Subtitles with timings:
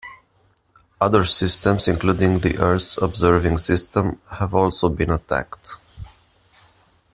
[0.99, 5.75] Other systems including the Earth Observing System have also been attacked.